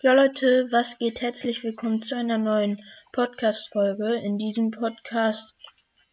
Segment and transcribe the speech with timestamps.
[0.00, 1.22] Ja Leute, was geht?
[1.22, 4.14] Herzlich willkommen zu einer neuen Podcast-Folge.
[4.14, 5.56] In diesem Podcast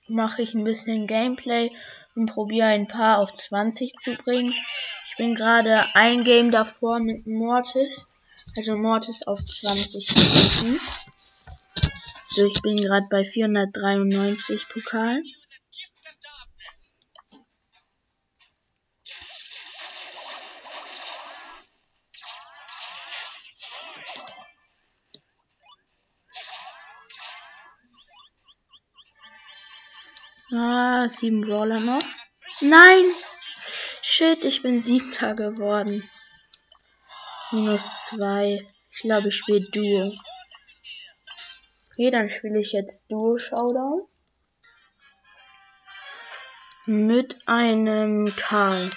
[0.07, 1.69] mache ich ein bisschen Gameplay
[2.15, 4.51] und probiere ein paar auf 20 zu bringen.
[5.05, 8.07] Ich bin gerade ein Game davor mit Mortis,
[8.57, 10.15] also Mortis auf 20 zu
[10.63, 10.79] bringen.
[12.29, 15.23] Also ich bin gerade bei 493 Pokalen.
[30.57, 32.01] Ah, sieben Brawler noch.
[32.61, 33.03] Nein!
[34.01, 36.09] Shit, ich bin siebter geworden.
[37.51, 38.65] Minus zwei.
[38.93, 40.13] Ich glaube, ich spiele Duo.
[41.89, 44.07] Okay, dann spiele ich jetzt Duo Showdown.
[46.85, 48.91] Mit einem Karl.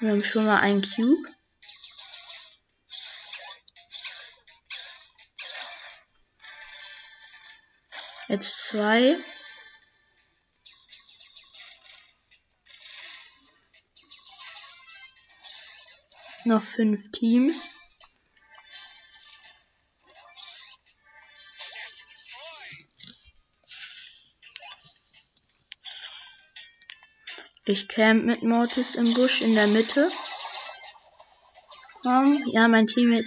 [0.00, 1.30] Wir haben schon mal einen Cube.
[8.30, 9.16] Jetzt zwei.
[16.44, 17.60] Noch fünf Teams.
[27.64, 30.08] Ich camp mit Mortis im Busch in der Mitte.
[32.02, 33.20] Komm, ja, mein Team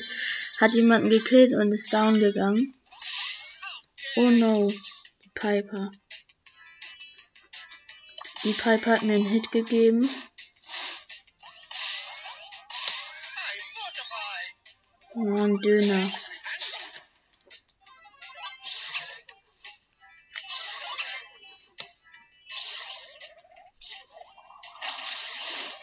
[0.62, 2.74] hat jemanden gekillt und ist down gegangen.
[4.16, 4.72] Oh no.
[5.44, 5.92] Piper.
[8.46, 10.10] Die Piper hat mir einen Hit gegeben.
[15.16, 16.10] Oh, ein Döner.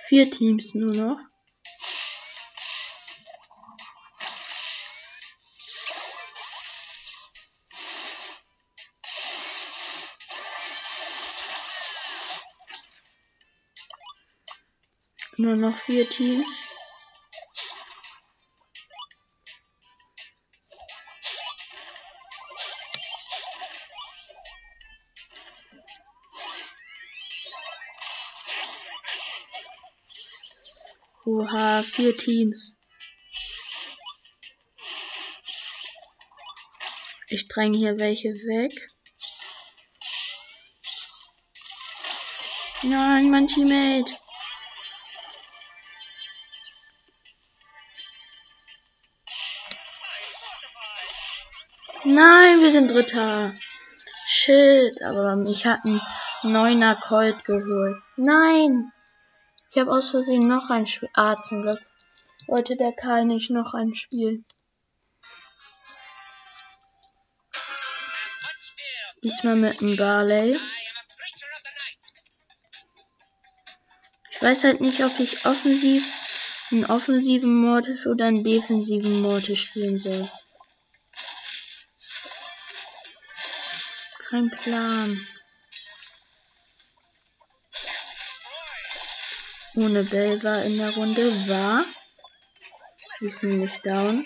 [0.08, 1.30] Vier Teams nur noch.
[15.43, 16.47] Nur noch vier Teams.
[31.25, 32.77] Oha, vier Teams.
[37.29, 38.91] Ich dränge hier welche weg.
[42.83, 44.21] Nein, mein Teammate.
[52.05, 53.53] Nein, wir sind Dritter.
[54.27, 56.00] Shit, aber ich hatte einen
[56.43, 57.97] neuner Colt geholt.
[58.16, 58.91] Nein!
[59.71, 61.11] Ich habe aus Versehen noch ein Spiel.
[61.15, 61.81] Ah, zum Glück.
[62.47, 64.44] Wollte der Karl nicht noch ein Spiel.
[69.22, 70.59] Diesmal mit einem Barley.
[74.31, 76.03] Ich weiß halt nicht, ob ich offensiv
[76.71, 80.31] einen offensiven Mortis oder einen defensiven Mortis spielen soll.
[84.31, 85.27] Kein Plan.
[89.75, 91.49] Ohne Bell war in der Runde.
[91.49, 91.85] War.
[93.19, 94.25] Sie ist nämlich down.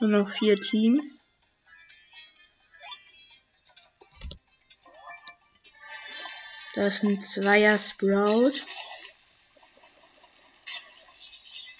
[0.00, 1.20] Nur noch vier Teams.
[6.74, 8.54] Da ist ein Zweier Sprout.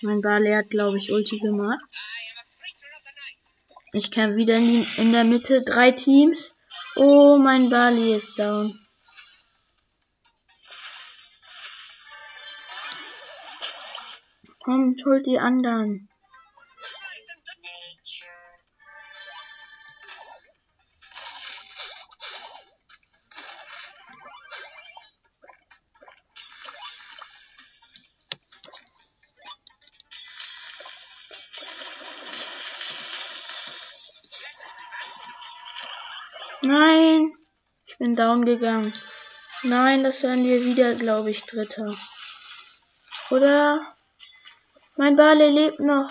[0.02, 1.84] Mein Barley hat, glaube ich, Ulti gemacht.
[3.92, 6.54] Ich kann wieder in, die, in der Mitte drei Teams.
[6.94, 8.72] Oh, mein Bali ist down.
[14.62, 16.08] Kommt, holt die anderen.
[36.70, 37.32] Nein,
[37.84, 38.92] ich bin down gegangen.
[39.64, 41.92] Nein, das werden wir wieder, glaube ich, Dritter.
[43.32, 43.96] Oder?
[44.96, 46.08] Mein Barley lebt noch.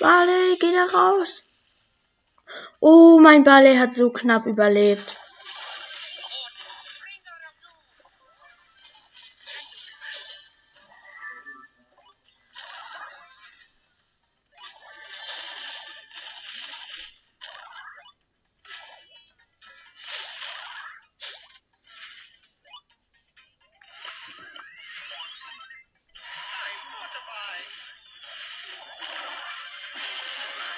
[0.00, 1.42] Barley, geh da raus.
[2.80, 5.14] Oh, mein Barley hat so knapp überlebt.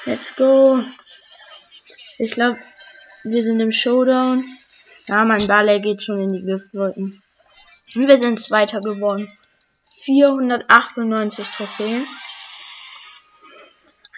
[0.09, 0.83] Let's go.
[2.17, 2.59] Ich glaube,
[3.25, 4.43] wir sind im Showdown.
[5.07, 7.23] Ja, mein Barley geht schon in die Giftwolken.
[7.95, 9.31] Und wir sind Zweiter geworden.
[10.05, 12.07] 498 Trophäen.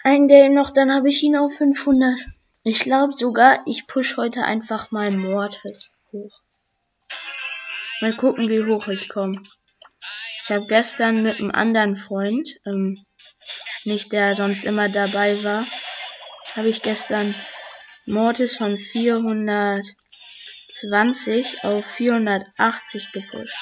[0.05, 2.15] Ein Game noch, dann habe ich ihn auf 500.
[2.63, 6.39] Ich glaube sogar, ich push heute einfach mal Mortis hoch.
[7.99, 9.43] Mal gucken, wie hoch ich komme.
[10.45, 13.05] Ich habe gestern mit einem anderen Freund, ähm,
[13.85, 15.65] nicht der sonst immer dabei war,
[16.55, 17.35] habe ich gestern
[18.05, 23.57] Mortis von 420 auf 480 gepusht.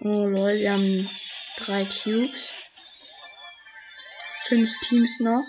[0.00, 1.10] Oh lol, wir haben
[1.56, 2.52] drei Cubes.
[4.46, 5.44] Fünf Teams noch.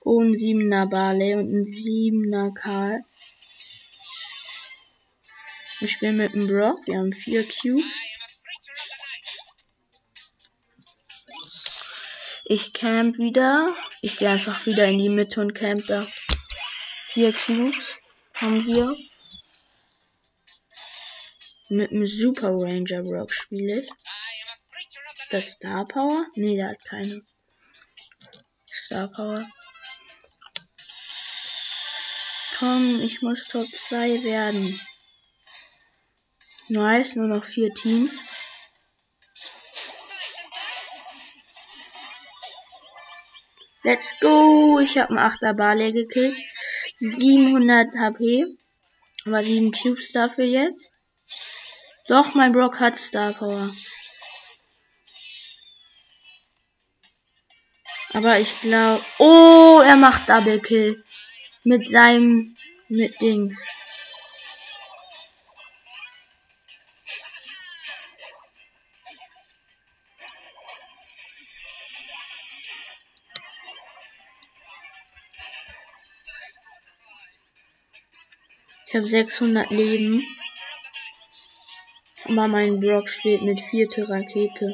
[0.00, 3.04] Oh, ein siebener Barley und ein siebener Karl.
[5.80, 6.86] Wir spielen mit dem Brock.
[6.86, 7.94] Wir haben vier Cubes.
[12.46, 13.74] Ich camp wieder.
[14.02, 16.06] Ich gehe einfach wieder in die Mitte und camp da.
[17.08, 18.02] Vier Cubes
[18.34, 18.94] haben wir.
[21.70, 23.88] Mit dem Super Ranger Brock spiele ich.
[23.88, 26.26] Ist das Star Power?
[26.34, 27.22] Nee, der hat keine.
[28.70, 29.46] Star Power.
[32.58, 34.78] Komm, ich muss Top 2 werden.
[36.68, 38.22] Nice, nur noch vier Teams.
[43.84, 44.80] Let's go!
[44.80, 46.36] Ich habe einen 8er Barley gekillt.
[46.96, 48.46] 700 HP.
[49.26, 50.90] Aber 7 Cubes dafür jetzt.
[52.08, 53.70] Doch, mein Brock hat Star Power.
[58.14, 59.04] Aber ich glaube.
[59.18, 61.04] Oh, er macht Double Kill.
[61.62, 62.56] Mit seinem.
[62.88, 63.66] Mit Dings.
[78.94, 80.22] Ich habe 600 Leben.
[82.26, 84.72] Aber mein Brock steht mit vierte Rakete.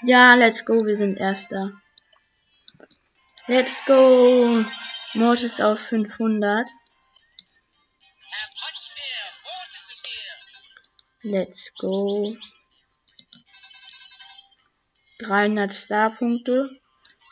[0.00, 1.70] Ja, let's go, wir sind erster.
[3.46, 4.64] Let's go.
[5.12, 6.66] Mortis auf 500.
[11.24, 12.34] Let's go.
[15.18, 16.70] 300 Starpunkte.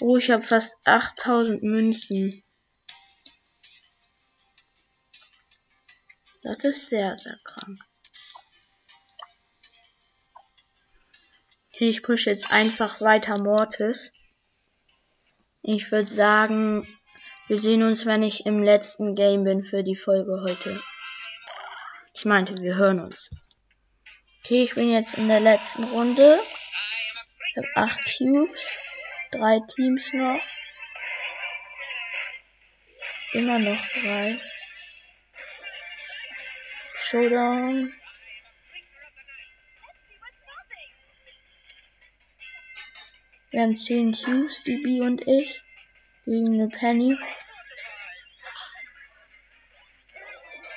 [0.02, 2.44] Oh, ich habe fast 8000 Münzen.
[6.42, 7.78] Das ist sehr, sehr krank.
[11.72, 14.12] Okay, ich pushe jetzt einfach weiter Mortis.
[15.62, 16.86] Ich würde sagen,
[17.46, 20.80] wir sehen uns, wenn ich im letzten Game bin für die Folge heute.
[22.14, 23.30] Ich meinte, wir hören uns.
[24.40, 26.40] Okay, ich bin jetzt in der letzten Runde.
[27.48, 28.82] Ich habe 8 Cubes.
[29.30, 30.40] Drei Teams noch.
[33.32, 34.38] Immer noch drei.
[37.12, 37.92] Showdown.
[43.54, 45.62] Haben 10 Cubes, die B und ich.
[46.24, 47.18] Gegen eine Penny.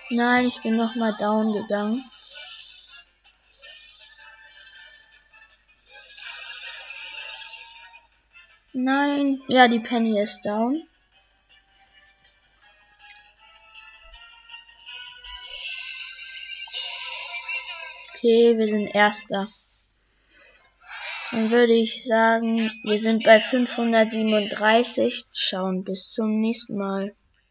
[0.10, 2.04] Nein, ich bin nochmal down gegangen.
[8.74, 10.86] Nein, ja, die Penny ist down.
[18.26, 19.48] Okay, wir sind Erster.
[21.32, 25.26] Dann würde ich sagen, wir sind bei 537.
[25.32, 27.14] Schauen bis zum nächsten Mal.